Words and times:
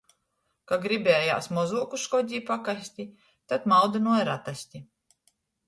Ka 0.69 0.79
gribējēs 0.85 1.49
mozuoku 1.57 1.99
škodi 2.05 2.37
i 2.39 2.43
pakasti, 2.49 3.07
tod 3.53 3.71
maudynuoja 3.75 4.27
ratesti. 4.33 4.85